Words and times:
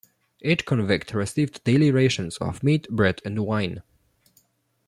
Each 0.41 0.65
convict 0.65 1.13
received 1.13 1.63
daily 1.63 1.91
rations 1.91 2.37
of 2.37 2.63
meat, 2.63 2.89
bread, 2.89 3.21
and 3.23 3.37
wine. 3.45 3.83